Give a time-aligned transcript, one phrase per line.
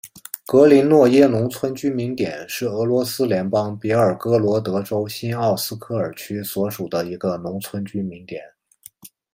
[0.47, 8.41] 格林诺耶农村居民点是俄罗斯联邦别尔哥罗德州新奥斯科尔区所属的一个农村居民点。